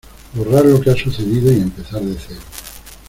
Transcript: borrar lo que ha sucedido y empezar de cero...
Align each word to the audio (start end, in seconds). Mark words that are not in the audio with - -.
borrar 0.33 0.65
lo 0.65 0.81
que 0.81 0.89
ha 0.89 0.95
sucedido 0.95 1.51
y 1.53 1.61
empezar 1.61 2.01
de 2.01 2.17
cero... 2.19 2.41